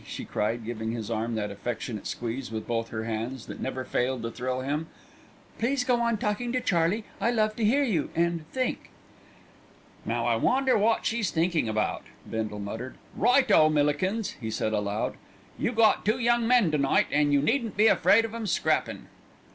[0.07, 4.23] she cried, giving his arm that affectionate squeeze with both her hands that never failed
[4.23, 4.87] to thrill him.
[5.59, 8.89] "Please go on talking to Charlie; I love to hear you and think."
[10.03, 12.95] "Now I wonder wot she's thinkin' about?" Bindle muttered.
[13.15, 15.17] "Right o, Millikins!" he said aloud.
[15.59, 19.05] "You got two young men to night, an' you needn't be afraid of 'em scrappin'."